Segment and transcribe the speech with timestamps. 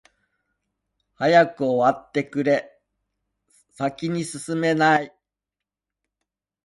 [1.19, 2.75] 早く終わってくれ、
[3.73, 5.15] 先に進めない。